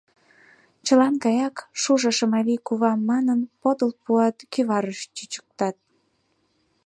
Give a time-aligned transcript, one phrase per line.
[0.85, 5.75] Чылан гаяк, «Шужо, Шымавий кува» манын, подыл пуат, кӱварыш чӱчыктат.